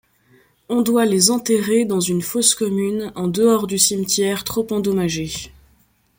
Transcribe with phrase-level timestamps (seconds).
[0.67, 5.51] On doit les enterrer dans une fosse commune en dehors du cimetière trop endommagé.